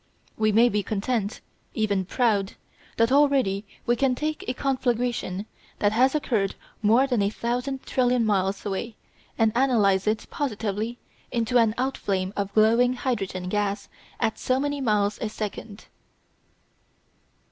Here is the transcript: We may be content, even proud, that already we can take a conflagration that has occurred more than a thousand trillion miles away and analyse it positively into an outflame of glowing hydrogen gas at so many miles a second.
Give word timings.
We 0.35 0.51
may 0.51 0.67
be 0.67 0.81
content, 0.81 1.41
even 1.75 2.05
proud, 2.05 2.53
that 2.97 3.11
already 3.11 3.67
we 3.85 3.95
can 3.95 4.15
take 4.15 4.43
a 4.47 4.55
conflagration 4.55 5.45
that 5.77 5.91
has 5.91 6.15
occurred 6.15 6.55
more 6.81 7.05
than 7.05 7.21
a 7.21 7.29
thousand 7.29 7.83
trillion 7.85 8.25
miles 8.25 8.65
away 8.65 8.95
and 9.37 9.51
analyse 9.53 10.07
it 10.07 10.25
positively 10.31 10.97
into 11.31 11.59
an 11.59 11.75
outflame 11.77 12.33
of 12.35 12.51
glowing 12.55 12.93
hydrogen 12.93 13.47
gas 13.47 13.89
at 14.19 14.39
so 14.39 14.59
many 14.59 14.81
miles 14.81 15.19
a 15.21 15.29
second. 15.29 15.85